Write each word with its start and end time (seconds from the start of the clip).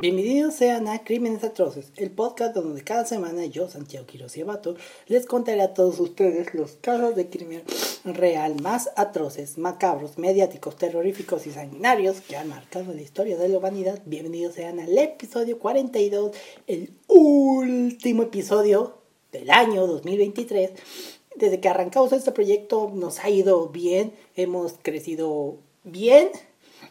Bienvenidos 0.00 0.54
sean 0.54 0.86
a 0.86 1.02
Crímenes 1.02 1.42
Atroces, 1.42 1.90
el 1.96 2.12
podcast 2.12 2.54
donde 2.54 2.84
cada 2.84 3.04
semana 3.04 3.44
yo, 3.46 3.68
Santiago 3.68 4.06
Quiroz 4.06 4.36
y 4.36 4.42
Abato, 4.42 4.76
les 5.08 5.26
contaré 5.26 5.60
a 5.60 5.74
todos 5.74 5.98
ustedes 5.98 6.54
los 6.54 6.76
casos 6.80 7.16
de 7.16 7.28
crimen 7.28 7.64
real 8.04 8.62
más 8.62 8.90
atroces, 8.94 9.58
macabros, 9.58 10.16
mediáticos, 10.16 10.76
terroríficos 10.76 11.48
y 11.48 11.50
sanguinarios 11.50 12.20
que 12.20 12.36
han 12.36 12.48
marcado 12.48 12.94
la 12.94 13.02
historia 13.02 13.36
de 13.36 13.48
la 13.48 13.58
humanidad. 13.58 14.00
Bienvenidos 14.06 14.54
sean 14.54 14.78
al 14.78 14.96
episodio 14.96 15.58
42, 15.58 16.30
el 16.68 16.92
último 17.08 18.22
episodio 18.22 18.98
del 19.32 19.50
año 19.50 19.84
2023. 19.88 20.70
Desde 21.34 21.58
que 21.58 21.68
arrancamos 21.68 22.12
este 22.12 22.30
proyecto 22.30 22.92
nos 22.94 23.18
ha 23.18 23.30
ido 23.30 23.66
bien, 23.70 24.12
hemos 24.36 24.74
crecido 24.80 25.56
bien. 25.82 26.28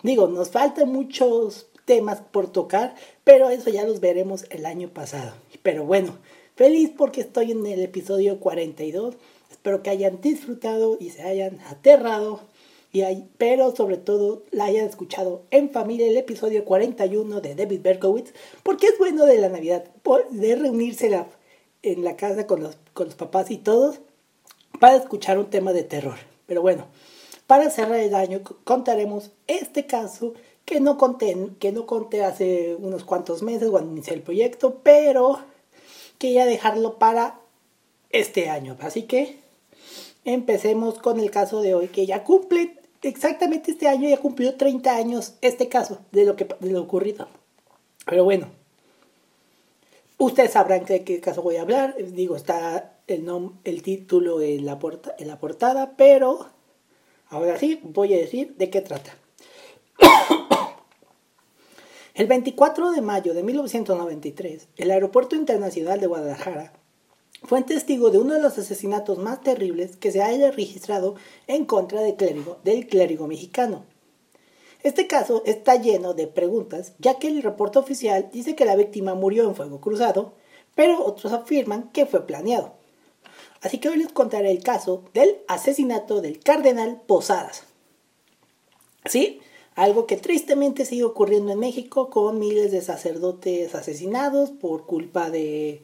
Digo, 0.04 0.28
nos 0.28 0.50
faltan 0.50 0.92
muchos 0.92 1.68
temas 1.88 2.20
por 2.20 2.52
tocar, 2.52 2.96
pero 3.24 3.50
eso 3.50 3.70
ya 3.72 3.86
los 3.86 4.02
veremos 4.02 4.46
el 4.50 4.66
año 4.66 4.90
pasado. 4.90 5.34
Pero 5.64 5.86
bueno, 5.86 6.18
feliz 6.56 6.92
porque 6.96 7.22
estoy 7.22 7.54
en 7.54 7.66
el 7.66 7.82
episodio 7.82 8.40
42. 8.42 9.16
Espero 9.50 9.82
que 9.82 9.90
hayan 9.90 10.20
disfrutado 10.22 10.98
y 11.00 11.12
se 11.12 11.24
hayan 11.24 11.60
aterrado. 11.62 12.42
Y 12.92 13.02
hay, 13.02 13.30
pero 13.38 13.74
sobre 13.74 13.98
todo 13.98 14.44
la 14.52 14.66
hayan 14.66 14.86
escuchado 14.86 15.44
en 15.50 15.72
familia 15.72 16.08
el 16.08 16.18
episodio 16.18 16.66
41 16.66 17.42
de 17.42 17.56
David 17.56 17.82
Berkowitz, 17.82 18.34
porque 18.64 18.88
es 18.88 18.98
bueno 18.98 19.26
de 19.26 19.38
la 19.38 19.50
Navidad, 19.50 19.86
de 20.32 20.56
reunirse 20.56 21.26
en 21.84 22.04
la 22.04 22.18
casa 22.18 22.48
con 22.48 22.64
los, 22.64 22.78
con 22.94 23.06
los 23.06 23.16
papás 23.16 23.50
y 23.50 23.58
todos 23.58 24.00
para 24.80 24.98
escuchar 24.98 25.38
un 25.38 25.50
tema 25.50 25.72
de 25.72 25.84
terror. 25.84 26.18
Pero 26.48 26.62
bueno, 26.62 26.86
para 27.46 27.70
cerrar 27.70 28.00
el 28.00 28.14
año 28.14 28.42
contaremos 28.66 29.32
este 29.48 29.86
caso 29.86 30.34
que 30.68 30.82
no 30.82 30.98
conté, 30.98 31.34
que 31.60 31.72
no 31.72 31.86
conté 31.86 32.26
hace 32.26 32.76
unos 32.76 33.06
cuantos 33.06 33.42
meses 33.42 33.70
cuando 33.70 33.94
inicié 33.94 34.16
el 34.16 34.22
proyecto, 34.22 34.82
pero 34.84 35.40
quería 36.18 36.46
dejarlo 36.46 37.00
para 37.00 37.40
este 38.10 38.50
año. 38.50 38.76
Así 38.82 39.04
que 39.04 39.40
empecemos 40.26 41.00
con 41.00 41.22
el 41.22 41.32
caso 41.32 41.62
de 41.62 41.74
hoy, 41.74 41.88
que 41.88 42.06
ya 42.06 42.26
cumple 42.26 42.76
exactamente 43.02 43.72
este 43.72 43.88
año, 43.88 44.10
ya 44.10 44.18
cumplió 44.18 44.56
30 44.56 44.94
años 44.94 45.36
este 45.40 45.70
caso 45.70 46.00
de 46.12 46.26
lo, 46.26 46.36
que, 46.36 46.46
de 46.60 46.72
lo 46.72 46.82
ocurrido. 46.82 47.30
Pero 48.06 48.26
bueno, 48.26 48.50
ustedes 50.18 50.52
sabrán 50.52 50.84
de 50.84 51.06
qué 51.06 51.22
caso 51.22 51.44
voy 51.44 51.56
a 51.56 51.62
hablar. 51.62 51.96
Digo, 51.98 52.36
está 52.36 53.00
el, 53.08 53.26
el 53.64 53.82
título 53.84 54.42
en 54.42 54.66
la, 54.66 54.78
en 55.18 55.28
la 55.30 55.40
portada, 55.40 55.94
pero 55.96 56.48
ahora 57.30 57.58
sí 57.58 57.80
voy 57.84 58.14
a 58.16 58.18
decir 58.18 58.54
de 58.58 58.70
qué 58.70 58.82
trata. 58.82 59.16
El 62.18 62.26
24 62.26 62.94
de 62.94 63.02
mayo 63.02 63.36
de 63.36 63.44
1993, 63.44 64.70
el 64.78 64.90
Aeropuerto 64.90 65.36
Internacional 65.36 66.00
de 66.00 66.08
Guadalajara 66.08 66.74
fue 67.44 67.62
testigo 67.62 68.10
de 68.10 68.18
uno 68.18 68.34
de 68.34 68.42
los 68.42 68.58
asesinatos 68.58 69.20
más 69.20 69.42
terribles 69.42 69.98
que 69.98 70.12
se 70.12 70.24
haya 70.24 70.50
registrado 70.50 71.14
en 71.46 71.66
contra 71.66 72.02
del 72.02 72.88
clérigo, 72.88 73.28
mexicano. 73.28 73.86
Este 74.82 75.06
caso 75.06 75.44
está 75.46 75.76
lleno 75.76 76.16
de 76.16 76.26
preguntas, 76.26 76.94
ya 76.98 77.20
que 77.20 77.28
el 77.28 77.44
reporte 77.44 77.78
oficial 77.78 78.32
dice 78.34 78.56
que 78.56 78.66
la 78.66 78.76
víctima 78.76 79.14
murió 79.14 79.44
en 79.48 79.54
fuego 79.54 79.80
cruzado, 79.80 80.34
pero 80.74 81.06
otros 81.06 81.34
afirman 81.34 81.92
que 81.92 82.08
fue 82.08 82.26
planeado. 82.26 82.74
Así 83.62 83.78
que 83.78 83.90
hoy 83.90 83.98
les 83.98 84.12
contaré 84.12 84.50
el 84.50 84.64
caso 84.64 85.04
del 85.14 85.38
asesinato 85.48 86.20
del 86.22 86.40
cardenal 86.40 87.00
Posadas. 87.06 87.66
¿Sí? 89.06 89.40
Algo 89.78 90.08
que 90.08 90.18
tristemente 90.18 90.86
sigue 90.86 91.04
ocurriendo 91.04 91.52
en 91.52 91.60
México 91.60 92.10
con 92.10 92.40
miles 92.40 92.72
de 92.72 92.82
sacerdotes 92.82 93.76
asesinados 93.76 94.50
por 94.50 94.88
culpa 94.88 95.30
de 95.30 95.84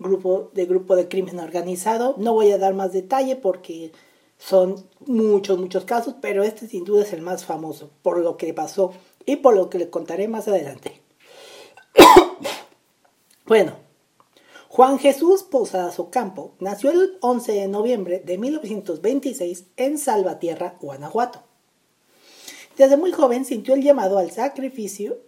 grupo 0.00 0.50
de, 0.52 0.66
grupo 0.66 0.96
de 0.96 1.06
crimen 1.06 1.38
organizado. 1.38 2.16
No 2.18 2.34
voy 2.34 2.50
a 2.50 2.58
dar 2.58 2.74
más 2.74 2.92
detalle 2.92 3.36
porque 3.36 3.92
son 4.36 4.84
muchos, 5.06 5.60
muchos 5.60 5.84
casos, 5.84 6.16
pero 6.20 6.42
este 6.42 6.66
sin 6.66 6.82
duda 6.82 7.04
es 7.04 7.12
el 7.12 7.22
más 7.22 7.44
famoso 7.44 7.90
por 8.02 8.18
lo 8.18 8.36
que 8.36 8.52
pasó 8.52 8.92
y 9.24 9.36
por 9.36 9.54
lo 9.54 9.70
que 9.70 9.78
le 9.78 9.90
contaré 9.90 10.26
más 10.26 10.48
adelante. 10.48 11.00
bueno, 13.46 13.76
Juan 14.68 14.98
Jesús 14.98 15.44
Posadas 15.44 16.00
Ocampo 16.00 16.56
nació 16.58 16.90
el 16.90 17.16
11 17.20 17.52
de 17.52 17.68
noviembre 17.68 18.18
de 18.18 18.38
1926 18.38 19.66
en 19.76 19.98
Salvatierra, 19.98 20.76
Guanajuato. 20.80 21.49
Desde 22.80 22.96
muy 22.96 23.12
joven 23.12 23.44
sintió 23.44 23.74
el 23.74 23.82
llamado 23.82 24.16
al 24.16 24.30
sacrificio, 24.30 25.18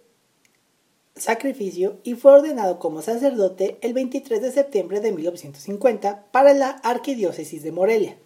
y 2.03 2.15
fue 2.15 2.31
ordenado 2.31 2.79
como 2.79 3.03
sacerdote 3.03 3.77
el 3.81 3.93
23 3.93 4.41
de 4.41 4.51
septiembre 4.51 5.01
de 5.01 5.11
1950 5.11 6.31
para 6.31 6.55
la 6.55 6.69
Arquidiócesis 6.71 7.61
de 7.61 7.71
Morelia. 7.71 8.17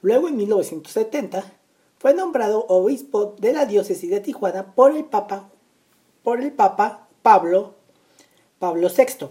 Luego, 0.00 0.28
en 0.28 0.38
1970, 0.38 1.44
fue 1.98 2.14
nombrado 2.14 2.64
obispo 2.68 3.36
de 3.38 3.52
la 3.52 3.66
diócesis 3.66 4.08
de 4.08 4.20
Tijuana 4.20 4.74
por 4.74 4.96
el 4.96 5.04
Papa, 5.04 5.50
por 6.22 6.40
el 6.40 6.52
Papa 6.52 7.06
Pablo, 7.20 7.74
Pablo 8.58 8.88
VI. 8.88 9.28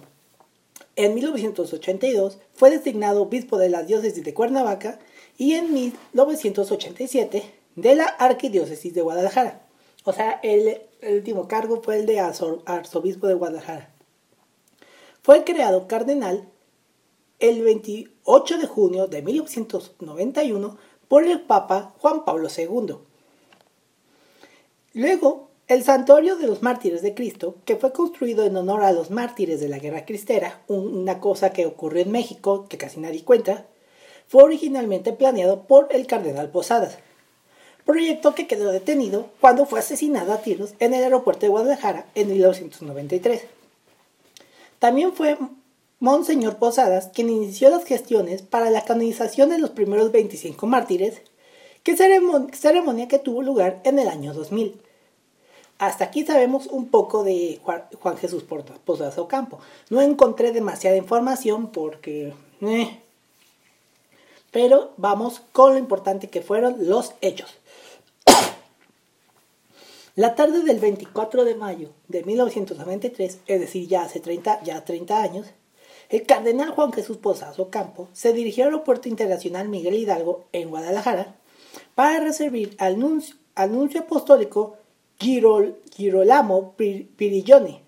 En 0.96 1.16
1982 1.16 2.38
fue 2.54 2.70
designado 2.70 3.24
obispo 3.24 3.58
de 3.58 3.70
la 3.70 3.82
diócesis 3.82 4.24
de 4.24 4.36
Cuernavaca 4.36 5.00
y 5.40 5.54
en 5.54 5.74
1987 5.74 7.57
de 7.78 7.96
la 7.96 8.06
Arquidiócesis 8.06 8.94
de 8.94 9.02
Guadalajara. 9.02 9.62
O 10.04 10.12
sea, 10.12 10.40
el, 10.44 10.82
último 11.02 11.48
cargo 11.48 11.82
fue 11.82 12.00
el 12.00 12.06
de 12.08 12.20
arzobispo 12.20 13.28
de 13.28 13.36
Guadalajara. 13.36 13.94
Fue 15.22 15.44
creado 15.44 15.88
cardenal 15.88 16.50
el 17.40 17.62
28 17.62 18.58
de 18.58 18.66
junio 18.66 19.08
de 19.08 19.22
1991 19.22 20.78
por 21.08 21.24
el 21.24 21.42
Papa 21.42 21.94
Juan 22.00 22.26
Pablo 22.26 22.48
II. 22.56 22.96
Luego, 24.94 25.52
el 25.68 25.84
Santuario 25.84 26.36
de 26.38 26.48
los 26.48 26.64
Mártires 26.64 27.04
de 27.04 27.14
Cristo, 27.14 27.58
que 27.64 27.76
fue 27.76 27.94
construido 27.94 28.44
en 28.46 28.58
honor 28.58 28.84
a 28.84 28.92
los 28.92 29.12
mártires 29.12 29.60
de 29.60 29.70
la 29.70 29.78
Guerra 29.78 30.06
Cristera, 30.06 30.64
una 30.68 31.20
cosa 31.20 31.52
que 31.52 31.68
ocurrió 31.68 32.02
en 32.02 32.12
México 32.12 32.66
que 32.68 32.80
casi 32.80 33.00
nadie 33.00 33.24
cuenta, 33.24 33.68
fue 34.26 34.44
originalmente 34.44 35.14
planeado 35.14 35.68
por 35.68 35.90
el 35.92 36.08
cardenal 36.08 36.50
Posadas 36.50 36.98
proyecto 37.88 38.36
que 38.36 38.46
quedó 38.46 38.72
detenido 38.72 39.30
cuando 39.42 39.66
fue 39.66 39.80
asesinado 39.80 40.34
a 40.34 40.42
tiros 40.42 40.76
en 40.80 40.94
el 40.94 41.04
aeropuerto 41.04 41.42
de 41.42 41.48
Guadalajara 41.48 42.06
en 42.14 42.28
1993. 42.28 43.44
También 44.78 45.14
fue 45.14 45.38
Monseñor 46.00 46.58
Posadas 46.58 47.10
quien 47.12 47.30
inició 47.30 47.70
las 47.72 47.86
gestiones 47.86 48.44
para 48.44 48.70
la 48.70 48.86
canonización 48.86 49.50
de 49.50 49.58
los 49.58 49.72
primeros 49.72 50.12
25 50.12 50.68
mártires, 50.68 51.22
que 51.82 51.96
ceremonia 51.96 53.08
que 53.08 53.18
tuvo 53.18 53.42
lugar 53.42 53.82
en 53.84 53.98
el 53.98 54.10
año 54.10 54.34
2000. 54.34 54.80
Hasta 55.80 56.06
aquí 56.06 56.26
sabemos 56.26 56.68
un 56.68 56.90
poco 56.90 57.24
de 57.24 57.62
Juan 57.64 58.18
Jesús 58.18 58.44
Posadas 58.44 59.18
Ocampo. 59.18 59.60
No 59.90 60.02
encontré 60.02 60.52
demasiada 60.52 60.98
información 60.98 61.72
porque... 61.72 62.34
Eh, 62.62 63.00
pero 64.52 64.92
vamos 64.98 65.42
con 65.52 65.74
lo 65.74 65.78
importante 65.78 66.30
que 66.30 66.42
fueron 66.42 66.88
los 66.88 67.14
hechos. 67.22 67.58
La 70.18 70.34
tarde 70.34 70.64
del 70.64 70.80
24 70.80 71.46
de 71.46 71.54
mayo 71.54 71.92
de 72.08 72.24
1993, 72.24 73.42
es 73.46 73.60
decir, 73.60 73.88
ya 73.88 74.02
hace 74.02 74.20
30, 74.20 74.64
ya 74.64 74.84
30 74.84 75.22
años, 75.22 75.46
el 76.10 76.26
cardenal 76.26 76.72
Juan 76.72 76.92
Jesús 76.92 77.18
Posazo 77.18 77.70
Campo 77.70 78.10
se 78.14 78.34
dirigió 78.34 78.64
al 78.64 78.72
Aeropuerto 78.72 79.10
Internacional 79.10 79.70
Miguel 79.70 79.94
Hidalgo 79.94 80.46
en 80.54 80.72
Guadalajara 80.72 81.36
para 81.94 82.20
recibir 82.20 82.76
al 82.80 82.98
nuncio, 82.98 83.36
apostólico 83.56 84.78
Girolamo 85.20 86.74
Pirillone, 86.76 87.84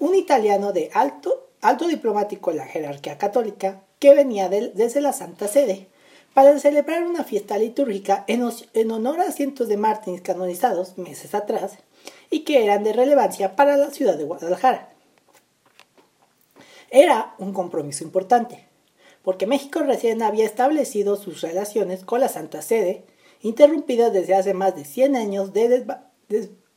un 0.00 0.14
italiano 0.14 0.74
de 0.74 0.90
alto, 0.92 1.48
alto 1.62 1.88
diplomático 1.88 2.50
en 2.50 2.58
la 2.58 2.66
jerarquía 2.66 3.16
católica 3.16 3.84
que 3.98 4.14
venía 4.14 4.50
desde 4.50 5.00
la 5.00 5.14
Santa 5.14 5.48
Sede 5.48 5.88
para 6.34 6.58
celebrar 6.58 7.04
una 7.04 7.22
fiesta 7.22 7.56
litúrgica 7.56 8.24
en, 8.26 8.42
honor 8.90 9.20
a 9.20 9.30
cientos 9.30 9.68
de 9.68 9.76
mártires 9.76 10.20
canonizados 10.20 10.98
meses 10.98 11.32
atrás 11.34 11.78
y 12.28 12.40
que 12.40 12.64
eran 12.64 12.82
de 12.82 12.92
relevancia 12.92 13.54
para 13.54 13.76
la 13.76 13.90
ciudad 13.90 14.18
de 14.18 14.24
Guadalajara. 14.24 14.90
Era 16.90 17.34
un 17.38 17.52
compromiso 17.52 18.02
importante, 18.04 18.66
porque 19.22 19.46
México 19.46 19.80
recién 19.80 20.22
había 20.22 20.44
establecido 20.44 21.16
sus 21.16 21.40
relaciones 21.40 22.04
con 22.04 22.20
la 22.20 22.28
Santa 22.28 22.62
Sede, 22.62 23.04
interrumpidas 23.40 24.12
desde 24.12 24.34
hace 24.34 24.54
más 24.54 24.74
de 24.74 24.84
100 24.84 25.16
años 25.16 25.52
de 25.52 25.86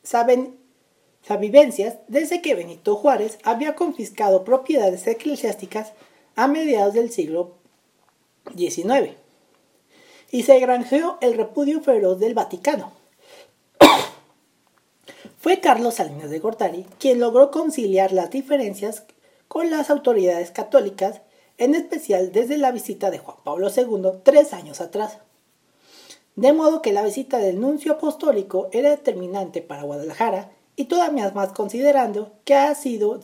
desavivencias 0.04 1.98
desde 2.08 2.42
que 2.42 2.56
Benito 2.56 2.96
Juárez 2.96 3.40
había 3.44 3.76
confiscado 3.76 4.44
propiedades 4.44 5.08
eclesiásticas 5.08 5.94
a 6.36 6.48
mediados 6.48 6.94
del 6.94 7.12
siglo 7.12 7.56
XIX 8.56 9.27
y 10.32 10.44
se 10.44 10.60
granjeó 10.60 11.18
el 11.22 11.36
repudio 11.36 11.82
feroz 11.82 12.20
del 12.20 12.34
Vaticano. 12.34 12.92
Fue 15.38 15.60
Carlos 15.60 15.96
Salinas 15.96 16.30
de 16.30 16.40
Gortari 16.40 16.86
quien 17.00 17.20
logró 17.20 17.52
conciliar 17.52 18.12
las 18.12 18.30
diferencias 18.32 19.04
con 19.48 19.70
las 19.70 19.90
autoridades 19.90 20.52
católicas, 20.52 21.22
en 21.58 21.74
especial 21.74 22.32
desde 22.32 22.58
la 22.58 22.72
visita 22.72 23.10
de 23.10 23.20
Juan 23.20 23.38
Pablo 23.44 23.70
II 23.76 24.20
tres 24.24 24.54
años 24.54 24.82
atrás. 24.82 25.20
De 26.36 26.54
modo 26.54 26.82
que 26.82 26.94
la 26.94 27.02
visita 27.02 27.40
del 27.40 27.60
nuncio 27.60 27.94
apostólico 27.94 28.70
era 28.72 28.92
determinante 28.92 29.62
para 29.62 29.84
Guadalajara 29.84 30.52
y 30.76 30.86
todavía 30.86 31.32
más 31.32 31.52
considerando 31.54 32.34
que 32.46 32.54
ha 32.54 32.76
sido 32.76 33.20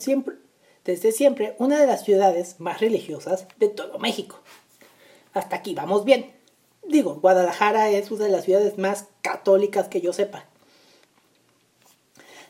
desde 0.84 1.12
siempre 1.12 1.54
una 1.58 1.80
de 1.80 1.86
las 1.86 2.04
ciudades 2.04 2.58
más 2.58 2.80
religiosas 2.80 3.46
de 3.58 3.68
todo 3.68 3.98
México. 4.00 4.40
Hasta 5.32 5.56
aquí 5.56 5.74
vamos 5.74 6.04
bien. 6.04 6.43
Digo, 6.86 7.14
Guadalajara 7.16 7.90
es 7.90 8.10
una 8.10 8.26
de 8.26 8.30
las 8.30 8.44
ciudades 8.44 8.78
más 8.78 9.06
católicas 9.22 9.88
que 9.88 10.00
yo 10.00 10.12
sepa. 10.12 10.46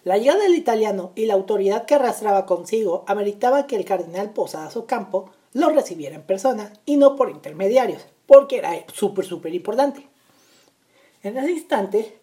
La 0.02 0.18
llegada 0.18 0.42
del 0.42 0.54
italiano 0.54 1.12
y 1.14 1.26
la 1.26 1.34
autoridad 1.34 1.86
que 1.86 1.94
arrastraba 1.94 2.44
consigo 2.44 3.04
ameritaba 3.06 3.66
que 3.66 3.76
el 3.76 3.84
cardenal 3.84 4.32
Posadas 4.32 4.76
Ocampo 4.76 5.30
lo 5.54 5.70
recibiera 5.70 6.16
en 6.16 6.22
persona 6.22 6.72
y 6.84 6.96
no 6.96 7.16
por 7.16 7.30
intermediarios, 7.30 8.02
porque 8.26 8.58
era 8.58 8.72
súper, 8.92 9.24
súper 9.24 9.54
importante. 9.54 10.06
En 11.22 11.38
ese 11.38 11.52
instante, 11.52 12.18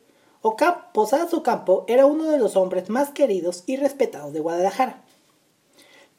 Posadas 0.94 1.34
Ocampo 1.34 1.86
era 1.88 2.06
uno 2.06 2.30
de 2.30 2.38
los 2.38 2.56
hombres 2.56 2.90
más 2.90 3.10
queridos 3.10 3.64
y 3.66 3.78
respetados 3.78 4.34
de 4.34 4.42
Guadalajara. 4.42 5.02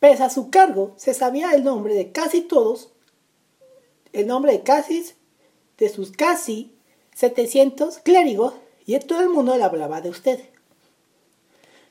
Pese 0.01 0.25
a 0.25 0.31
su 0.31 0.51
cargo, 0.51 0.95
se 0.97 1.15
sabía 1.15 1.53
el 1.53 1.63
nombre 1.63 1.95
de 1.95 2.11
casi 2.11 2.41
todos, 2.41 2.91
el 4.13 4.27
nombre 4.27 4.51
de 4.53 4.63
casi 4.63 5.05
de 5.79 5.89
sus 5.89 6.13
casi 6.13 6.73
700 7.15 7.99
clérigos 7.99 8.55
y 8.87 8.99
todo 9.01 9.21
el 9.21 9.29
mundo 9.29 9.57
le 9.57 9.65
hablaba 9.65 10.01
de 10.01 10.11
usted. 10.11 10.41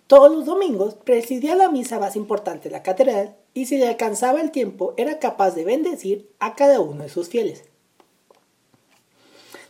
Todos 0.07 0.31
los 0.31 0.45
domingos 0.45 0.95
presidía 0.95 1.55
la 1.55 1.69
misa 1.69 1.99
más 1.99 2.15
importante 2.15 2.69
de 2.69 2.73
la 2.73 2.83
catedral 2.83 3.35
y 3.53 3.65
si 3.65 3.77
le 3.77 3.87
alcanzaba 3.87 4.41
el 4.41 4.51
tiempo 4.51 4.93
era 4.97 5.19
capaz 5.19 5.51
de 5.51 5.63
bendecir 5.63 6.29
a 6.39 6.55
cada 6.55 6.81
uno 6.81 7.03
de 7.03 7.09
sus 7.09 7.29
fieles. 7.29 7.63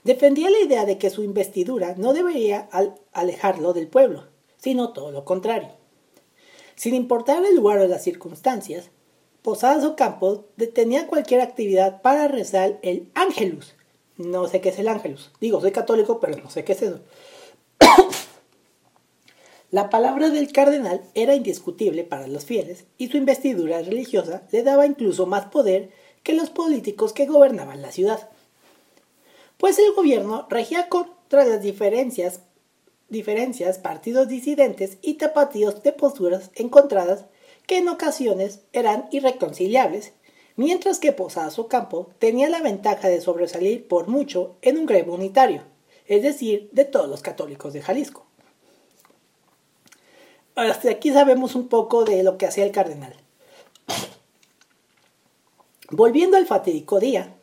Defendía 0.04 0.50
la 0.50 0.60
idea 0.60 0.86
de 0.86 0.98
que 0.98 1.12
su 1.12 1.22
investidura 1.24 1.94
no 1.96 2.14
debería 2.14 2.68
alejarlo 3.14 3.74
del 3.74 3.88
pueblo, 3.88 4.26
sino 4.58 4.94
todo 4.94 5.12
lo 5.12 5.26
contrario. 5.26 5.70
Sin 6.76 6.96
importar 6.96 7.46
el 7.46 7.56
lugar 7.56 7.78
o 7.78 7.88
las 7.88 8.04
circunstancias, 8.04 8.90
Posadas 9.44 9.84
Ocampo 9.84 10.46
detenía 10.58 11.08
cualquier 11.08 11.42
actividad 11.42 12.02
para 12.02 12.28
rezar 12.28 12.80
el 12.82 13.10
Ángelus, 13.14 13.76
no 14.22 14.48
sé 14.48 14.62
qué 14.62 14.70
es 14.70 14.80
el 14.80 14.88
ángelus. 14.88 15.32
Digo, 15.40 15.62
soy 15.62 15.72
católico, 15.72 16.20
pero 16.20 16.38
no 16.42 16.50
sé 16.50 16.64
qué 16.64 16.74
es 16.74 16.82
eso. 16.82 17.00
La 19.72 19.90
palabra 19.90 20.30
del 20.30 20.52
cardenal 20.52 21.02
era 21.14 21.34
indiscutible 21.34 22.04
para 22.04 22.28
los 22.28 22.44
fieles 22.44 22.86
y 22.98 23.08
su 23.08 23.18
investidura 23.18 23.82
religiosa 23.82 24.44
le 24.52 24.64
daba 24.64 24.86
incluso 24.86 25.26
más 25.26 25.46
poder 25.46 25.92
que 26.24 26.34
los 26.34 26.50
políticos 26.50 27.14
que 27.14 27.26
gobernaban 27.26 27.82
la 27.82 27.92
ciudad. 27.92 28.30
Pues 29.58 29.80
el 29.80 29.94
gobierno 29.94 30.46
regía 30.50 30.90
contra 30.90 31.46
las 31.46 31.62
diferencias, 31.62 32.42
diferencias, 33.08 33.78
partidos 33.78 34.28
disidentes 34.28 34.98
y 35.02 35.14
tapatíos 35.14 35.84
de 35.84 35.94
posturas 35.94 36.52
encontradas 36.56 37.26
que 37.66 37.78
en 37.78 37.88
ocasiones 37.88 38.62
eran 38.74 39.08
irreconciliables 39.12 40.14
mientras 40.62 41.00
que 41.00 41.12
Posadas 41.12 41.58
Ocampo 41.58 42.12
tenía 42.20 42.48
la 42.48 42.62
ventaja 42.62 43.08
de 43.08 43.20
sobresalir 43.20 43.88
por 43.88 44.08
mucho 44.08 44.58
en 44.62 44.78
un 44.78 44.86
gremio 44.86 45.16
unitario, 45.16 45.64
es 46.06 46.22
decir, 46.22 46.70
de 46.72 46.86
todos 46.86 47.10
los 47.10 47.24
católicos 47.24 47.74
de 47.74 47.82
Jalisco. 47.82 48.28
Hasta 50.54 50.92
aquí 50.92 51.12
sabemos 51.12 51.56
un 51.56 51.68
poco 51.68 52.06
de 52.06 52.22
lo 52.22 52.38
que 52.38 52.46
hacía 52.46 52.64
el 52.64 52.72
cardenal. 52.72 53.16
Volviendo 55.90 56.38
al 56.38 56.46
fatídico 56.46 57.00
día, 57.00 57.34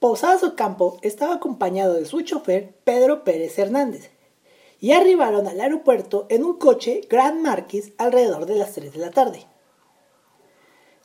Posadas 0.00 0.42
Ocampo 0.42 0.98
estaba 1.02 1.34
acompañado 1.34 1.94
de 1.94 2.06
su 2.06 2.22
chofer 2.22 2.72
Pedro 2.84 3.24
Pérez 3.24 3.58
Hernández 3.58 4.10
y 4.80 4.92
arribaron 4.92 5.48
al 5.48 5.60
aeropuerto 5.60 6.24
en 6.30 6.44
un 6.44 6.56
coche 6.56 7.02
Grand 7.10 7.42
Marquis 7.42 7.92
alrededor 7.98 8.46
de 8.46 8.54
las 8.54 8.72
3 8.72 8.94
de 8.94 9.00
la 9.00 9.10
tarde. 9.10 9.46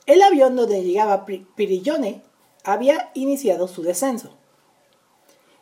El 0.04 0.20
avión 0.22 0.56
donde 0.56 0.82
llegaba 0.82 1.24
Pirillone 1.24 2.22
había 2.64 3.12
iniciado 3.14 3.68
su 3.68 3.82
descenso. 3.82 4.36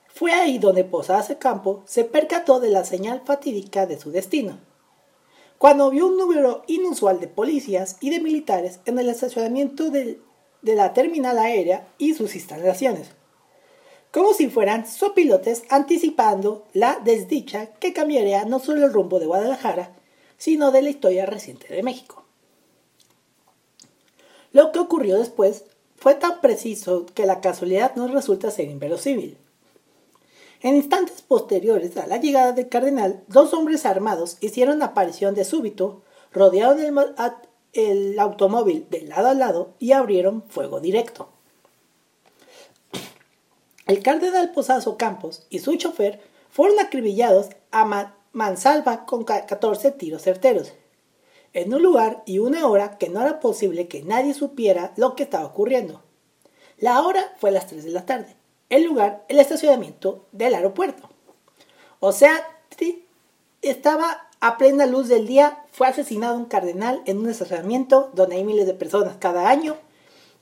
Fue 0.08 0.32
ahí 0.32 0.58
donde 0.58 0.84
Posadas 0.84 1.34
Campo 1.38 1.82
se 1.86 2.04
percató 2.04 2.58
de 2.58 2.70
la 2.70 2.84
señal 2.84 3.22
fatídica 3.24 3.86
de 3.86 3.98
su 3.98 4.10
destino, 4.10 4.58
cuando 5.58 5.90
vio 5.90 6.06
un 6.06 6.16
número 6.16 6.62
inusual 6.66 7.20
de 7.20 7.28
policías 7.28 7.98
y 8.00 8.08
de 8.08 8.20
militares 8.20 8.80
en 8.86 8.98
el 8.98 9.10
estacionamiento 9.10 9.90
de 9.90 10.18
la 10.62 10.94
terminal 10.94 11.38
aérea 11.38 11.88
y 11.98 12.14
sus 12.14 12.34
instalaciones, 12.34 13.10
como 14.10 14.32
si 14.32 14.48
fueran 14.48 14.86
sopilotes 14.86 15.64
anticipando 15.68 16.64
la 16.72 16.98
desdicha 17.04 17.74
que 17.74 17.92
cambiaría 17.92 18.46
no 18.46 18.58
solo 18.58 18.86
el 18.86 18.92
rumbo 18.92 19.20
de 19.20 19.26
Guadalajara, 19.26 19.96
sino 20.38 20.70
de 20.70 20.80
la 20.80 20.90
historia 20.90 21.26
reciente 21.26 21.72
de 21.72 21.82
México. 21.82 22.24
Lo 24.52 24.72
que 24.72 24.78
ocurrió 24.80 25.18
después 25.18 25.64
fue 25.96 26.14
tan 26.14 26.40
preciso 26.40 27.06
que 27.14 27.26
la 27.26 27.40
casualidad 27.40 27.94
no 27.94 28.08
resulta 28.08 28.50
ser 28.50 28.68
inverosímil. 28.68 29.36
En 30.62 30.76
instantes 30.76 31.22
posteriores 31.22 31.96
a 31.96 32.06
la 32.06 32.18
llegada 32.18 32.52
del 32.52 32.68
cardenal, 32.68 33.22
dos 33.28 33.54
hombres 33.54 33.86
armados 33.86 34.36
hicieron 34.40 34.82
aparición 34.82 35.34
de 35.34 35.44
súbito, 35.44 36.02
rodearon 36.32 36.78
el, 37.72 38.18
automóvil 38.18 38.86
de 38.90 39.02
lado 39.02 39.28
a 39.28 39.34
lado 39.34 39.74
y 39.78 39.92
abrieron 39.92 40.42
fuego 40.48 40.80
directo. 40.80 41.28
El 43.86 44.02
cardenal 44.02 44.52
Posazo 44.52 44.96
Campos 44.96 45.46
y 45.50 45.60
su 45.60 45.76
chofer 45.76 46.20
fueron 46.50 46.78
acribillados 46.78 47.48
a 47.72 48.14
mansalva 48.32 49.06
con 49.06 49.24
14 49.24 49.92
tiros 49.92 50.22
certeros 50.22 50.72
en 51.52 51.74
un 51.74 51.82
lugar 51.82 52.22
y 52.26 52.38
una 52.38 52.66
hora 52.66 52.98
que 52.98 53.08
no 53.08 53.20
era 53.20 53.40
posible 53.40 53.88
que 53.88 54.02
nadie 54.02 54.34
supiera 54.34 54.92
lo 54.96 55.16
que 55.16 55.24
estaba 55.24 55.46
ocurriendo. 55.46 56.02
La 56.78 57.02
hora 57.02 57.34
fue 57.38 57.50
las 57.50 57.66
3 57.66 57.84
de 57.84 57.90
la 57.90 58.06
tarde. 58.06 58.36
El 58.68 58.84
lugar, 58.84 59.24
el 59.28 59.38
estacionamiento 59.38 60.26
del 60.32 60.54
aeropuerto. 60.54 61.08
O 61.98 62.12
sea, 62.12 62.40
estaba 63.62 64.28
a 64.40 64.56
plena 64.56 64.86
luz 64.86 65.08
del 65.08 65.26
día, 65.26 65.64
fue 65.70 65.86
asesinado 65.86 66.36
un 66.36 66.46
cardenal 66.46 67.02
en 67.04 67.18
un 67.18 67.28
estacionamiento 67.28 68.10
donde 68.14 68.36
hay 68.36 68.44
miles 68.44 68.66
de 68.66 68.74
personas 68.74 69.16
cada 69.18 69.50
año 69.50 69.76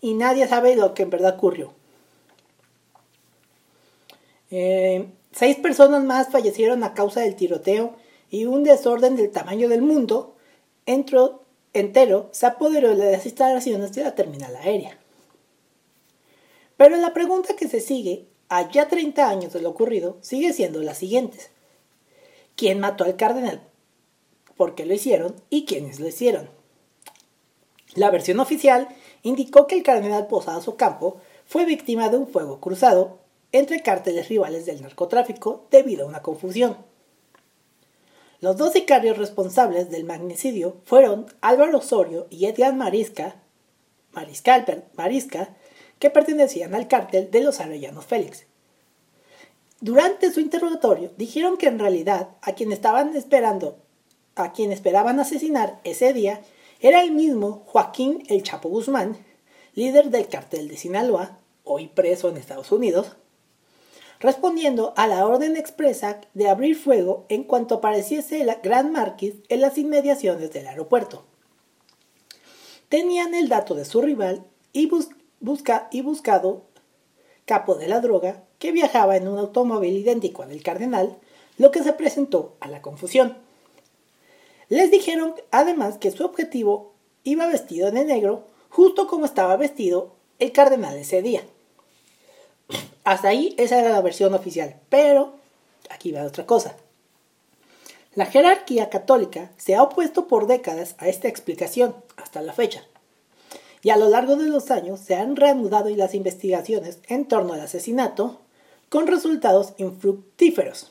y 0.01 0.15
nadie 0.15 0.47
sabe 0.47 0.77
lo 0.77 0.95
que 0.95 1.03
en 1.03 1.11
verdad 1.11 1.35
ocurrió. 1.35 1.73
Eh, 4.51 5.11
seis 5.33 5.57
personas 5.57 6.05
más 6.05 6.29
fallecieron 6.29 6.85
a 6.85 6.95
causa 6.95 7.21
del 7.21 7.35
tiroteo 7.35 7.97
y 8.31 8.45
un 8.45 8.63
desorden 8.63 9.17
del 9.17 9.31
tamaño 9.31 9.69
del 9.69 9.83
mundo 9.83 10.37
entró, 10.89 11.45
entero 11.75 12.31
se 12.33 12.47
apoderó 12.47 12.97
de 12.97 13.13
las 13.13 13.27
instalaciones 13.27 13.93
de 13.93 14.03
la 14.03 14.15
terminal 14.15 14.57
aérea. 14.57 14.99
Pero 16.79 16.97
la 16.97 17.13
pregunta 17.13 17.57
que 17.57 17.69
se 17.69 17.81
sigue, 17.81 18.27
allá 18.49 18.89
30 18.89 19.29
años 19.29 19.53
de 19.53 19.61
lo 19.61 19.69
ocurrido, 19.69 20.17
sigue 20.23 20.53
siendo 20.55 20.83
la 20.83 20.95
siguiente. 20.95 21.39
¿Quién 22.57 22.81
mató 22.81 23.05
al 23.05 23.17
cardenal? 23.17 23.61
¿Por 24.57 24.75
qué 24.75 24.87
lo 24.87 24.95
hicieron? 24.95 25.37
¿Y 25.51 25.67
quiénes 25.67 26.01
lo 26.01 26.09
hicieron? 26.09 26.49
La 27.95 28.11
versión 28.11 28.41
oficial 28.41 28.89
indicó 29.23 29.67
que 29.67 29.77
el 29.77 29.83
cardenal 29.83 30.27
Posadas 30.27 30.69
Ocampo 30.69 31.19
fue 31.47 31.67
víctima 31.67 32.09
de 32.09 32.17
un 32.17 32.29
fuego 32.29 32.61
cruzado 32.61 33.19
entre 33.53 33.83
cárteles 33.83 34.29
rivales 34.29 34.65
del 34.65 34.81
narcotráfico 34.81 35.67
debido 35.71 36.07
a 36.07 36.09
una 36.09 36.23
confusión. 36.23 36.79
Los 38.41 38.57
dos 38.57 38.73
sicarios 38.73 39.19
responsables 39.19 39.91
del 39.91 40.05
magnicidio 40.05 40.77
fueron 40.85 41.27
Álvaro 41.41 41.79
Osorio 41.79 42.29
y 42.31 42.47
Edgar 42.47 42.73
Marisca, 42.73 43.35
Mariscal, 44.13 44.85
Marisca, 44.95 45.57
que 45.99 46.11
pertenecían 46.11 46.73
al 46.75 46.87
cártel 46.87 47.33
de 47.33 47.41
los 47.41 47.59
Arellanos 47.59 48.07
Félix. 48.07 48.47
Durante 49.81 50.33
su 50.33 50.39
interrogatorio 50.39 51.13
dijeron 51.17 51.57
que 51.57 51.67
en 51.67 51.81
realidad 51.81 52.29
a 52.43 52.53
quien 52.53 52.71
estaban 52.71 53.17
esperando, 53.17 53.79
a 54.37 54.53
quien 54.53 54.71
esperaban 54.71 55.19
asesinar 55.19 55.81
ese 55.83 56.13
día, 56.13 56.41
era 56.81 57.03
el 57.03 57.11
mismo 57.11 57.65
Joaquín 57.67 58.23
El 58.29 58.45
Chapo 58.45 58.69
Guzmán, 58.69 59.17
líder 59.75 60.11
del 60.11 60.29
cartel 60.29 60.69
de 60.69 60.77
Sinaloa, 60.77 61.39
hoy 61.65 61.89
preso 61.89 62.29
en 62.29 62.37
Estados 62.37 62.71
Unidos, 62.71 63.17
respondiendo 64.21 64.93
a 64.97 65.07
la 65.07 65.27
orden 65.27 65.57
expresa 65.57 66.21
de 66.35 66.49
abrir 66.49 66.77
fuego 66.77 67.25
en 67.29 67.45
cuanto 67.45 67.77
apareciese 67.77 68.41
el 68.41 68.55
Gran 68.63 68.93
Marquis 68.93 69.35
en 69.49 69.61
las 69.61 69.79
inmediaciones 69.79 70.53
del 70.53 70.67
aeropuerto. 70.67 71.25
Tenían 72.89 73.35
el 73.35 73.49
dato 73.49 73.75
de 73.75 73.85
su 73.85 74.01
rival 74.01 74.45
y, 74.73 74.91
y 75.91 76.01
buscado 76.03 76.63
capo 77.45 77.75
de 77.75 77.89
la 77.89 78.01
droga 78.01 78.45
que 78.59 78.73
viajaba 78.73 79.17
en 79.17 79.29
un 79.29 79.39
automóvil 79.39 79.97
idéntico 79.97 80.43
al 80.43 80.51
del 80.51 80.63
cardenal, 80.63 81.17
lo 81.57 81.71
que 81.71 81.83
se 81.83 81.93
presentó 81.93 82.57
a 82.61 82.69
la 82.69 82.83
confusión. 82.83 83.37
Les 84.69 84.91
dijeron 84.91 85.35
además 85.51 85.99
que 85.99 86.11
su 86.11 86.25
objetivo 86.25 86.93
iba 87.25 87.47
vestido 87.47 87.91
de 87.91 88.05
negro, 88.05 88.45
justo 88.69 89.07
como 89.07 89.25
estaba 89.25 89.57
vestido 89.57 90.13
el 90.39 90.53
cardenal 90.53 90.97
ese 90.97 91.23
día. 91.23 91.43
Hasta 93.05 93.29
ahí 93.29 93.55
esa 93.59 93.79
era 93.81 93.91
la 93.91 94.03
versión 94.03 94.35
oficial, 94.35 94.77
pero 94.89 95.35
aquí 95.91 96.13
va 96.13 96.25
otra 96.25 96.47
cosa. 96.47 96.77
La 98.15 98.27
jerarquía 98.27 98.91
católica 98.91 99.51
se 99.57 99.77
ha 99.77 99.83
opuesto 99.83 100.27
por 100.27 100.47
décadas 100.47 100.95
a 100.99 101.09
esta 101.09 101.29
explicación 101.29 101.95
hasta 102.17 102.43
la 102.43 102.53
fecha. 102.53 102.85
Y 103.83 103.91
a 103.91 103.97
lo 103.97 104.09
largo 104.09 104.37
de 104.37 104.49
los 104.49 104.71
años 104.71 105.01
se 105.01 105.15
han 105.15 105.37
reanudado 105.37 105.89
las 105.91 106.15
investigaciones 106.15 106.99
en 107.07 107.27
torno 107.27 107.53
al 107.53 107.61
asesinato 107.61 108.41
con 108.89 109.07
resultados 109.07 109.75
infructíferos. 109.77 110.91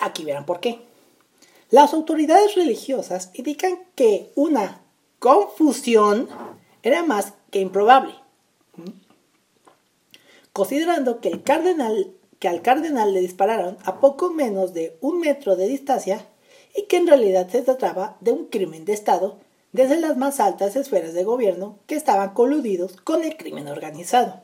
Aquí 0.00 0.24
verán 0.24 0.44
por 0.44 0.60
qué. 0.60 0.80
Las 1.70 1.94
autoridades 1.94 2.54
religiosas 2.54 3.30
indican 3.34 3.78
que 3.94 4.32
una 4.34 4.80
confusión 5.18 6.28
era 6.82 7.04
más 7.04 7.34
que 7.50 7.60
improbable, 7.60 8.14
considerando 10.56 11.20
que, 11.20 11.28
al 11.28 11.42
cardenal 12.62 13.12
le 13.12 13.20
dispararon 13.20 13.76
a 13.84 14.00
poco 14.00 14.30
menos 14.30 14.72
de 14.72 14.96
un 15.02 15.20
metro 15.20 15.54
de 15.54 15.68
distancia 15.68 16.26
y 16.74 16.84
que 16.84 16.96
en 16.96 17.06
realidad 17.06 17.46
se 17.50 17.60
trataba 17.60 18.16
de 18.20 18.32
un 18.32 18.46
crimen 18.46 18.86
de 18.86 18.94
Estado 18.94 19.38
desde 19.72 20.00
las 20.00 20.16
más 20.16 20.40
altas 20.40 20.74
esferas 20.74 21.12
de 21.12 21.24
gobierno 21.24 21.78
que 21.86 21.94
estaban 21.94 22.32
coludidos 22.32 22.96
con 22.96 23.22
el 23.22 23.36
crimen 23.36 23.68
organizado. 23.68 24.40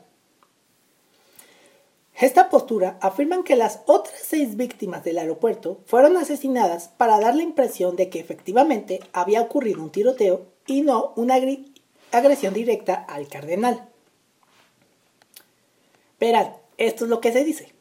Esta 2.13 2.51
postura 2.51 2.99
afirman 3.01 3.43
que 3.43 3.55
las 3.55 3.79
otras 3.87 4.19
seis 4.21 4.55
víctimas 4.55 5.03
del 5.03 5.17
aeropuerto 5.17 5.79
fueron 5.87 6.15
asesinadas 6.17 6.89
para 6.89 7.19
dar 7.19 7.35
la 7.35 7.41
impresión 7.41 7.95
de 7.95 8.09
que 8.09 8.19
efectivamente 8.19 8.99
había 9.13 9.41
ocurrido 9.41 9.81
un 9.81 9.91
tiroteo 9.91 10.45
y 10.67 10.83
no 10.83 11.13
una 11.15 11.39
agresión 12.11 12.53
directa 12.53 12.93
al 12.93 13.27
cardenal. 13.27 13.89
Verán, 16.19 16.55
esto 16.77 17.05
es 17.05 17.09
lo 17.09 17.21
que 17.21 17.31
se 17.31 17.43
dice. 17.43 17.73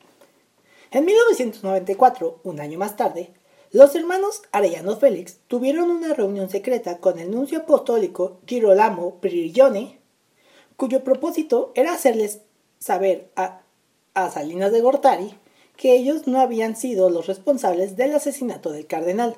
En 0.90 1.04
1994, 1.04 2.40
un 2.42 2.60
año 2.60 2.78
más 2.78 2.96
tarde, 2.96 3.30
los 3.70 3.94
hermanos 3.94 4.42
Arellano 4.52 4.96
Félix 4.96 5.38
tuvieron 5.48 5.90
una 5.90 6.12
reunión 6.12 6.50
secreta 6.50 6.98
con 6.98 7.18
el 7.18 7.30
nuncio 7.30 7.60
apostólico 7.60 8.40
Girolamo 8.46 9.16
Prigione, 9.20 9.98
cuyo 10.76 11.04
propósito 11.04 11.72
era 11.74 11.94
hacerles 11.94 12.40
saber 12.78 13.30
a 13.36 13.62
a 14.14 14.30
Salinas 14.30 14.72
de 14.72 14.80
Gortari 14.80 15.34
que 15.76 15.94
ellos 15.94 16.26
no 16.26 16.40
habían 16.40 16.76
sido 16.76 17.10
los 17.10 17.26
responsables 17.26 17.96
del 17.96 18.14
asesinato 18.14 18.72
del 18.72 18.86
cardenal. 18.86 19.36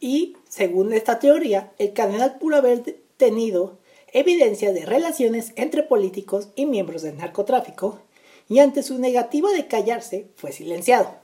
Y, 0.00 0.36
según 0.48 0.92
esta 0.92 1.18
teoría, 1.18 1.72
el 1.78 1.92
cardenal 1.92 2.38
pudo 2.38 2.56
haber 2.56 2.82
tenido 3.16 3.78
evidencia 4.12 4.72
de 4.72 4.84
relaciones 4.84 5.52
entre 5.56 5.82
políticos 5.82 6.48
y 6.54 6.66
miembros 6.66 7.02
del 7.02 7.16
narcotráfico, 7.16 8.00
y 8.48 8.60
ante 8.60 8.82
su 8.82 8.98
negativa 8.98 9.50
de 9.52 9.66
callarse, 9.66 10.28
fue 10.36 10.52
silenciado. 10.52 11.16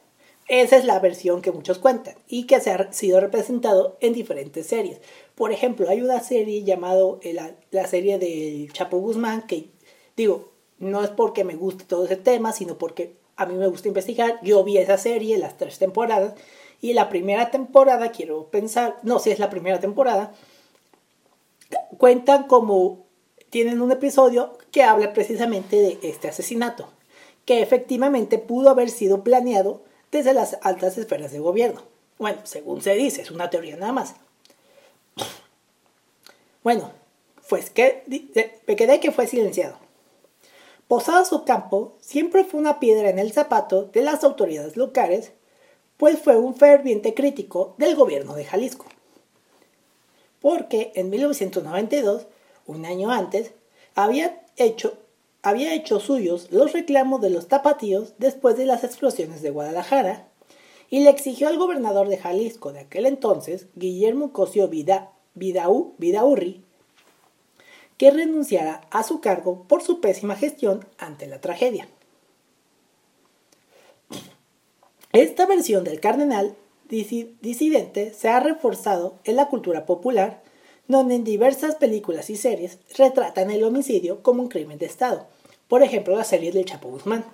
Esa 0.46 0.76
es 0.76 0.84
la 0.84 0.98
versión 1.00 1.40
que 1.40 1.52
muchos 1.52 1.78
cuentan 1.78 2.16
y 2.28 2.44
que 2.44 2.60
se 2.60 2.70
ha 2.70 2.92
sido 2.92 3.18
representado 3.18 3.96
en 4.00 4.12
diferentes 4.12 4.66
series. 4.66 5.00
Por 5.34 5.52
ejemplo, 5.52 5.88
hay 5.88 6.02
una 6.02 6.20
serie 6.20 6.64
llamada 6.64 7.02
eh, 7.22 7.32
la, 7.32 7.52
la 7.70 7.86
serie 7.86 8.18
del 8.18 8.70
Chapo 8.72 8.98
Guzmán 8.98 9.46
que 9.46 9.70
Digo, 10.16 10.52
no 10.78 11.02
es 11.02 11.10
porque 11.10 11.44
me 11.44 11.56
guste 11.56 11.84
todo 11.84 12.04
ese 12.04 12.16
tema, 12.16 12.52
sino 12.52 12.78
porque 12.78 13.16
a 13.36 13.46
mí 13.46 13.54
me 13.54 13.66
gusta 13.66 13.88
investigar. 13.88 14.38
Yo 14.42 14.62
vi 14.64 14.78
esa 14.78 14.98
serie, 14.98 15.38
las 15.38 15.56
tres 15.56 15.78
temporadas, 15.78 16.34
y 16.80 16.92
la 16.92 17.08
primera 17.08 17.50
temporada, 17.50 18.12
quiero 18.12 18.48
pensar, 18.50 18.96
no 19.02 19.18
si 19.18 19.30
es 19.30 19.38
la 19.38 19.50
primera 19.50 19.80
temporada, 19.80 20.32
cuentan 21.98 22.44
como 22.44 23.06
tienen 23.50 23.80
un 23.80 23.92
episodio 23.92 24.58
que 24.70 24.82
habla 24.82 25.12
precisamente 25.12 25.76
de 25.76 25.98
este 26.02 26.28
asesinato, 26.28 26.88
que 27.44 27.62
efectivamente 27.62 28.38
pudo 28.38 28.70
haber 28.70 28.90
sido 28.90 29.22
planeado 29.22 29.82
desde 30.10 30.32
las 30.32 30.58
altas 30.62 30.98
esferas 30.98 31.32
de 31.32 31.38
gobierno. 31.38 31.82
Bueno, 32.18 32.40
según 32.44 32.82
se 32.82 32.94
dice, 32.94 33.22
es 33.22 33.30
una 33.30 33.50
teoría 33.50 33.76
nada 33.76 33.92
más. 33.92 34.14
Bueno, 36.62 36.92
pues 37.48 37.70
que 37.70 38.02
me 38.66 38.76
quedé 38.76 39.00
que 39.00 39.12
fue 39.12 39.26
silenciado. 39.26 39.76
Posado 40.88 41.44
campo 41.44 41.96
siempre 42.00 42.44
fue 42.44 42.60
una 42.60 42.78
piedra 42.80 43.08
en 43.08 43.18
el 43.18 43.32
zapato 43.32 43.84
de 43.84 44.02
las 44.02 44.22
autoridades 44.22 44.76
locales, 44.76 45.32
pues 45.96 46.18
fue 46.18 46.36
un 46.36 46.54
ferviente 46.54 47.14
crítico 47.14 47.74
del 47.78 47.94
gobierno 47.96 48.34
de 48.34 48.44
Jalisco. 48.44 48.86
Porque 50.44 50.92
en 50.94 51.08
1992, 51.08 52.26
un 52.66 52.84
año 52.84 53.10
antes, 53.10 53.52
había 53.94 54.44
hecho, 54.58 54.98
había 55.40 55.72
hecho 55.72 56.00
suyos 56.00 56.48
los 56.50 56.74
reclamos 56.74 57.22
de 57.22 57.30
los 57.30 57.48
tapatíos 57.48 58.12
después 58.18 58.54
de 58.58 58.66
las 58.66 58.84
explosiones 58.84 59.40
de 59.40 59.48
Guadalajara 59.48 60.28
y 60.90 61.00
le 61.00 61.08
exigió 61.08 61.48
al 61.48 61.56
gobernador 61.56 62.08
de 62.10 62.18
Jalisco 62.18 62.74
de 62.74 62.80
aquel 62.80 63.06
entonces, 63.06 63.68
Guillermo 63.74 64.34
Cosío 64.34 64.68
Vida, 64.68 65.12
Vidaurri, 65.32 66.62
que 67.96 68.10
renunciara 68.10 68.82
a 68.90 69.02
su 69.02 69.22
cargo 69.22 69.62
por 69.66 69.82
su 69.82 70.02
pésima 70.02 70.36
gestión 70.36 70.84
ante 70.98 71.26
la 71.26 71.40
tragedia. 71.40 71.88
Esta 75.14 75.46
versión 75.46 75.84
del 75.84 76.00
cardenal 76.00 76.54
disidente 76.88 78.12
se 78.14 78.28
ha 78.28 78.40
reforzado 78.40 79.18
en 79.24 79.36
la 79.36 79.48
cultura 79.48 79.86
popular, 79.86 80.42
donde 80.88 81.14
en 81.14 81.24
diversas 81.24 81.76
películas 81.76 82.30
y 82.30 82.36
series 82.36 82.78
retratan 82.96 83.50
el 83.50 83.64
homicidio 83.64 84.22
como 84.22 84.42
un 84.42 84.48
crimen 84.48 84.78
de 84.78 84.86
Estado, 84.86 85.26
por 85.68 85.82
ejemplo 85.82 86.16
la 86.16 86.24
serie 86.24 86.52
del 86.52 86.66
Chapo 86.66 86.88
Guzmán. 86.88 87.24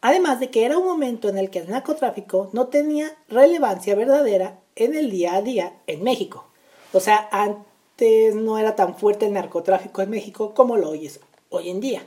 Además 0.00 0.40
de 0.40 0.50
que 0.50 0.64
era 0.64 0.78
un 0.78 0.86
momento 0.86 1.28
en 1.28 1.36
el 1.36 1.50
que 1.50 1.58
el 1.58 1.70
narcotráfico 1.70 2.48
no 2.52 2.68
tenía 2.68 3.14
relevancia 3.28 3.94
verdadera 3.94 4.58
en 4.74 4.94
el 4.94 5.10
día 5.10 5.34
a 5.34 5.42
día 5.42 5.74
en 5.86 6.02
México. 6.02 6.46
O 6.92 7.00
sea, 7.00 7.28
no 8.34 8.58
era 8.58 8.76
tan 8.76 8.96
fuerte 8.96 9.26
el 9.26 9.34
narcotráfico 9.34 10.00
en 10.00 10.10
México 10.10 10.54
como 10.54 10.76
lo 10.76 10.94
es 10.94 11.20
hoy 11.50 11.68
en 11.68 11.80
día. 11.80 12.02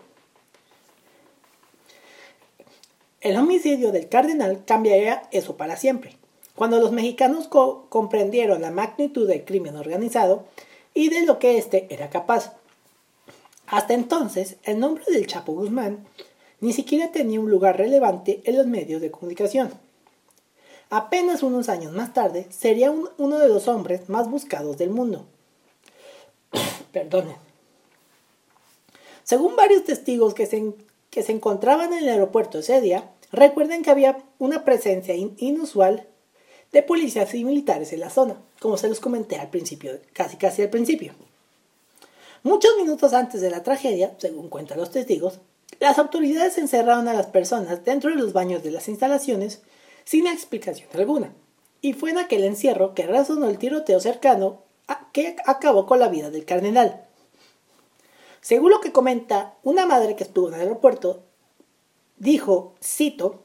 El 3.23 3.37
homicidio 3.37 3.93
del 3.93 4.09
cardenal 4.09 4.65
cambiaría 4.65 5.23
eso 5.31 5.55
para 5.55 5.77
siempre. 5.77 6.17
Cuando 6.55 6.81
los 6.81 6.91
mexicanos 6.91 7.47
comprendieron 7.47 8.61
la 8.61 8.69
magnitud 8.69 9.25
del 9.25 9.45
crimen 9.45 9.77
organizado 9.77 10.43
y 10.93 11.07
de 11.07 11.25
lo 11.25 11.39
que 11.39 11.57
éste 11.57 11.87
era 11.89 12.09
capaz. 12.09 12.51
Hasta 13.65 13.93
entonces, 13.93 14.57
el 14.63 14.77
nombre 14.77 15.05
del 15.07 15.25
Chapo 15.25 15.53
Guzmán 15.53 16.05
ni 16.59 16.73
siquiera 16.73 17.13
tenía 17.13 17.39
un 17.39 17.49
lugar 17.49 17.77
relevante 17.77 18.41
en 18.43 18.57
los 18.57 18.67
medios 18.67 19.01
de 19.01 19.09
comunicación. 19.09 19.71
Apenas 20.89 21.43
unos 21.43 21.69
años 21.69 21.93
más 21.93 22.13
tarde, 22.13 22.45
sería 22.49 22.91
uno 22.91 23.39
de 23.39 23.47
los 23.47 23.69
hombres 23.69 24.09
más 24.09 24.29
buscados 24.29 24.77
del 24.77 24.89
mundo. 24.89 25.25
Perdonen. 26.91 27.37
Según 29.23 29.55
varios 29.55 29.85
testigos 29.85 30.33
que 30.33 30.45
se, 30.45 30.73
que 31.09 31.23
se 31.23 31.31
encontraban 31.31 31.93
en 31.93 31.99
el 31.99 32.09
aeropuerto 32.09 32.59
ese 32.59 32.81
día, 32.81 33.09
recuerden 33.33 33.83
que 33.83 33.89
había 33.89 34.23
una 34.39 34.63
presencia 34.63 35.15
inusual 35.15 36.07
de 36.71 36.83
policías 36.83 37.33
y 37.33 37.43
militares 37.43 37.91
en 37.91 37.99
la 37.99 38.09
zona, 38.09 38.37
como 38.59 38.77
se 38.77 38.87
los 38.87 38.99
comenté 38.99 39.37
al 39.37 39.49
principio, 39.49 39.99
casi 40.13 40.37
casi 40.37 40.61
al 40.61 40.69
principio. 40.69 41.13
Muchos 42.43 42.71
minutos 42.77 43.13
antes 43.13 43.41
de 43.41 43.49
la 43.49 43.63
tragedia, 43.63 44.15
según 44.17 44.49
cuentan 44.49 44.77
los 44.77 44.91
testigos, 44.91 45.39
las 45.79 45.97
autoridades 45.97 46.57
encerraron 46.57 47.07
a 47.07 47.13
las 47.13 47.27
personas 47.27 47.83
dentro 47.83 48.11
de 48.11 48.15
los 48.15 48.33
baños 48.33 48.63
de 48.63 48.71
las 48.71 48.87
instalaciones 48.87 49.61
sin 50.05 50.27
explicación 50.27 50.87
alguna. 50.93 51.33
Y 51.81 51.93
fue 51.93 52.11
en 52.11 52.19
aquel 52.19 52.43
encierro 52.43 52.93
que 52.93 53.07
resonó 53.07 53.49
el 53.49 53.57
tiroteo 53.57 53.99
cercano 53.99 54.61
que 55.11 55.35
acabó 55.45 55.85
con 55.85 55.99
la 55.99 56.07
vida 56.07 56.29
del 56.29 56.45
cardenal. 56.45 57.03
Según 58.41 58.71
lo 58.71 58.81
que 58.81 58.91
comenta 58.91 59.55
una 59.63 59.85
madre 59.85 60.15
que 60.15 60.23
estuvo 60.23 60.49
en 60.49 60.55
el 60.55 60.61
aeropuerto, 60.61 61.23
dijo, 62.23 62.73
cito, 62.81 63.43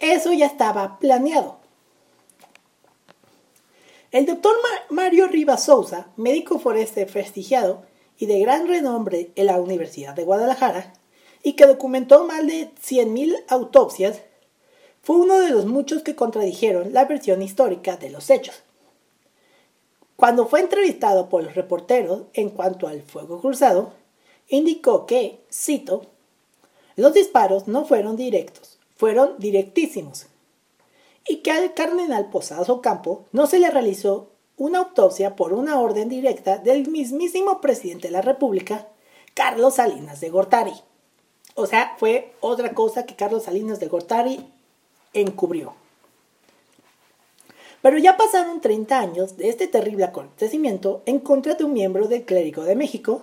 eso 0.00 0.32
ya 0.32 0.46
estaba 0.46 0.98
planeado. 0.98 1.58
El 4.10 4.26
doctor 4.26 4.54
Mario 4.90 5.28
Rivas 5.28 5.64
Souza, 5.64 6.08
médico 6.16 6.58
forense 6.58 7.06
prestigiado 7.06 7.84
y 8.18 8.26
de 8.26 8.40
gran 8.40 8.66
renombre 8.68 9.32
en 9.36 9.46
la 9.46 9.60
Universidad 9.60 10.14
de 10.14 10.24
Guadalajara, 10.24 10.94
y 11.42 11.52
que 11.52 11.66
documentó 11.66 12.24
más 12.24 12.46
de 12.46 12.70
100.000 12.74 13.44
autopsias, 13.48 14.22
fue 15.02 15.16
uno 15.16 15.38
de 15.38 15.50
los 15.50 15.66
muchos 15.66 16.02
que 16.02 16.14
contradijeron 16.14 16.92
la 16.92 17.04
versión 17.04 17.42
histórica 17.42 17.96
de 17.96 18.10
los 18.10 18.30
hechos. 18.30 18.62
Cuando 20.16 20.46
fue 20.46 20.60
entrevistado 20.60 21.28
por 21.28 21.42
los 21.42 21.54
reporteros 21.54 22.22
en 22.32 22.50
cuanto 22.50 22.86
al 22.86 23.02
fuego 23.02 23.40
cruzado, 23.40 23.92
indicó 24.48 25.06
que, 25.06 25.40
cito, 25.52 26.11
los 26.96 27.14
disparos 27.14 27.68
no 27.68 27.84
fueron 27.84 28.16
directos, 28.16 28.78
fueron 28.96 29.34
directísimos, 29.38 30.26
y 31.26 31.38
que 31.38 31.52
al 31.52 31.74
cardenal 31.74 32.30
Posadas 32.30 32.68
Ocampo 32.68 33.24
no 33.32 33.46
se 33.46 33.58
le 33.58 33.70
realizó 33.70 34.30
una 34.56 34.78
autopsia 34.78 35.34
por 35.36 35.52
una 35.52 35.80
orden 35.80 36.08
directa 36.08 36.58
del 36.58 36.88
mismísimo 36.88 37.60
presidente 37.60 38.08
de 38.08 38.12
la 38.12 38.22
República, 38.22 38.88
Carlos 39.34 39.76
Salinas 39.76 40.20
de 40.20 40.30
Gortari. 40.30 40.74
O 41.54 41.66
sea, 41.66 41.96
fue 41.98 42.32
otra 42.40 42.74
cosa 42.74 43.04
que 43.04 43.16
Carlos 43.16 43.44
Salinas 43.44 43.80
de 43.80 43.88
Gortari 43.88 44.46
encubrió. 45.12 45.74
Pero 47.82 47.98
ya 47.98 48.16
pasaron 48.16 48.60
30 48.60 48.98
años 48.98 49.36
de 49.36 49.48
este 49.48 49.66
terrible 49.66 50.04
acontecimiento 50.04 51.02
en 51.04 51.18
contra 51.18 51.54
de 51.54 51.64
un 51.64 51.72
miembro 51.72 52.06
del 52.06 52.24
clérigo 52.24 52.62
de 52.62 52.76
México, 52.76 53.22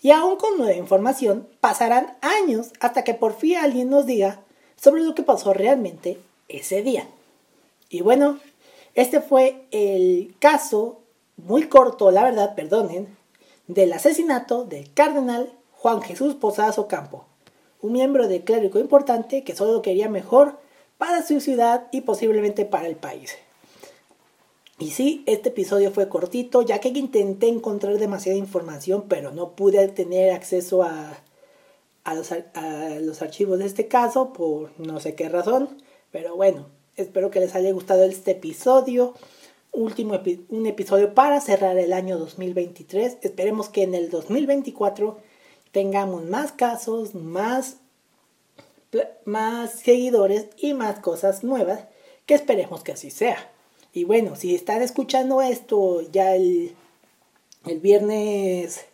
y 0.00 0.10
aún 0.10 0.36
con 0.36 0.58
nueva 0.58 0.74
información, 0.74 1.48
pasarán 1.60 2.16
años 2.20 2.70
hasta 2.80 3.04
que 3.04 3.14
por 3.14 3.34
fin 3.34 3.56
alguien 3.56 3.90
nos 3.90 4.06
diga 4.06 4.40
sobre 4.76 5.02
lo 5.02 5.14
que 5.14 5.22
pasó 5.22 5.52
realmente 5.52 6.18
ese 6.48 6.82
día. 6.82 7.08
Y 7.88 8.02
bueno, 8.02 8.38
este 8.94 9.20
fue 9.20 9.66
el 9.70 10.34
caso 10.38 11.00
muy 11.36 11.68
corto, 11.68 12.10
la 12.10 12.24
verdad, 12.24 12.54
perdonen, 12.54 13.16
del 13.66 13.92
asesinato 13.92 14.64
del 14.64 14.92
cardenal 14.92 15.52
Juan 15.72 16.02
Jesús 16.02 16.34
Posadas 16.34 16.78
Ocampo, 16.78 17.26
un 17.80 17.92
miembro 17.92 18.28
del 18.28 18.42
clérigo 18.42 18.80
importante 18.80 19.44
que 19.44 19.54
solo 19.54 19.82
quería 19.82 20.08
mejor 20.08 20.58
para 20.96 21.24
su 21.24 21.40
ciudad 21.40 21.86
y 21.92 22.00
posiblemente 22.00 22.64
para 22.64 22.88
el 22.88 22.96
país. 22.96 23.36
Y 24.80 24.92
sí, 24.92 25.24
este 25.26 25.48
episodio 25.48 25.90
fue 25.90 26.08
cortito, 26.08 26.62
ya 26.62 26.78
que 26.78 26.88
intenté 26.88 27.48
encontrar 27.48 27.98
demasiada 27.98 28.38
información, 28.38 29.06
pero 29.08 29.32
no 29.32 29.56
pude 29.56 29.88
tener 29.88 30.30
acceso 30.30 30.84
a, 30.84 31.18
los, 32.14 33.22
archivos 33.22 33.58
de 33.58 33.66
este 33.66 33.88
caso 33.88 34.32
por 34.32 34.70
no 34.78 35.00
sé 35.00 35.16
qué 35.16 35.28
razón. 35.28 35.68
Pero 36.12 36.36
bueno, 36.36 36.68
espero 36.96 37.30
que 37.30 37.40
les 37.40 37.56
haya 37.56 37.72
gustado 37.72 38.04
este 38.04 38.32
episodio. 38.32 39.14
Último 39.72 40.20
un 40.48 40.66
episodio 40.66 41.12
para 41.12 41.40
cerrar 41.40 41.76
el 41.76 41.92
año 41.92 42.16
2023. 42.16 43.18
Esperemos 43.22 43.68
que 43.68 43.82
en 43.82 43.96
el 43.96 44.10
2024 44.10 45.18
tengamos 45.72 46.24
más 46.24 46.52
casos, 46.52 47.16
más, 47.16 47.78
más 49.24 49.72
seguidores 49.72 50.46
y 50.56 50.72
más 50.72 51.00
cosas 51.00 51.42
nuevas. 51.42 51.80
Que 52.26 52.34
esperemos 52.34 52.84
que 52.84 52.92
así 52.92 53.10
sea. 53.10 53.57
Y 53.92 54.04
bueno, 54.04 54.36
si 54.36 54.54
están 54.54 54.82
escuchando 54.82 55.42
esto 55.42 56.02
ya 56.12 56.34
el, 56.34 56.74
el 57.66 57.80
viernes 57.80 58.84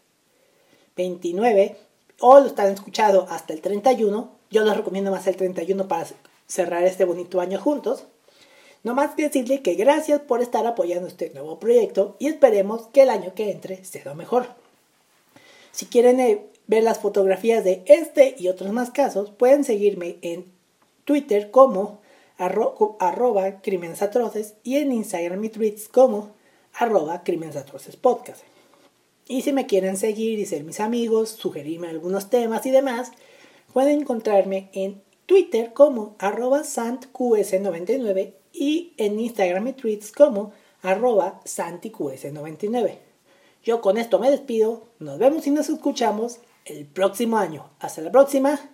29 0.97 1.77
o 2.21 2.41
lo 2.41 2.47
están 2.47 2.73
escuchando 2.73 3.27
hasta 3.29 3.53
el 3.53 3.61
31, 3.61 4.31
yo 4.51 4.65
les 4.65 4.77
recomiendo 4.77 5.11
más 5.11 5.27
el 5.27 5.37
31 5.37 5.89
para 5.89 6.07
cerrar 6.47 6.85
este 6.85 7.05
bonito 7.05 7.41
año 7.41 7.61
juntos. 7.61 8.05
No 8.83 8.95
más 8.95 9.15
que 9.15 9.25
decirle 9.25 9.63
que 9.63 9.75
gracias 9.75 10.21
por 10.21 10.43
estar 10.43 10.67
apoyando 10.67 11.09
este 11.09 11.31
nuevo 11.31 11.59
proyecto 11.59 12.17
y 12.19 12.29
esperemos 12.29 12.89
que 12.93 13.03
el 13.03 13.11
año 13.11 13.35
que 13.35 13.51
entre 13.51 13.85
sea 13.85 14.15
mejor. 14.15 14.47
Si 15.73 15.87
quieren 15.87 16.21
eh, 16.21 16.47
ver 16.67 16.85
las 16.85 16.99
fotografías 16.99 17.65
de 17.65 17.83
este 17.87 18.37
y 18.39 18.49
otros 18.49 18.73
más 18.73 18.91
casos, 18.91 19.31
pueden 19.31 19.65
seguirme 19.65 20.19
en 20.23 20.45
Twitter 21.05 21.51
como 21.51 22.01
arroba 22.39 23.61
crímenes 23.61 24.03
atroces 24.03 24.55
y 24.63 24.77
en 24.77 24.93
Instagram 24.93 25.45
y 25.45 25.49
tweets 25.49 25.89
como 25.89 26.33
arroba 26.75 27.23
crímenes 27.23 27.57
atroces 27.57 27.97
podcast. 27.97 28.43
Y 29.27 29.43
si 29.43 29.53
me 29.53 29.67
quieren 29.67 29.97
seguir 29.97 30.39
y 30.39 30.47
ser 30.47 30.65
mis 30.65 30.81
amigos, 30.81 31.31
sugerirme 31.31 31.89
algunos 31.89 32.29
temas 32.29 32.67
y 32.67 32.71
demás, 32.71 33.13
pueden 33.73 34.01
encontrarme 34.01 34.71
en 34.73 35.03
Twitter 35.27 35.73
como 35.73 36.17
arroba 36.19 36.61
santqs99 36.61 38.35
y 38.53 38.93
en 38.99 39.19
Instagram 39.19 39.69
y 39.69 39.73
tweets 39.73 40.13
como 40.13 40.53
arroba 40.83 41.41
santiqs99. 41.45 42.99
Yo 43.63 43.81
con 43.81 43.97
esto 43.97 44.19
me 44.19 44.31
despido, 44.31 44.85
nos 44.99 45.19
vemos 45.19 45.47
y 45.47 45.51
nos 45.51 45.69
escuchamos 45.69 46.41
el 46.67 46.87
próximo 46.87 47.39
año. 47.39 47.71
Hasta 47.81 48.03
la 48.03 48.13
próxima. 48.13 48.74